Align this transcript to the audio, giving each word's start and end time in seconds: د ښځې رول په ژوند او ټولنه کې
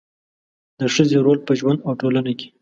د 0.79 0.81
ښځې 0.93 1.17
رول 1.25 1.39
په 1.47 1.53
ژوند 1.59 1.79
او 1.87 1.93
ټولنه 2.01 2.31
کې 2.39 2.47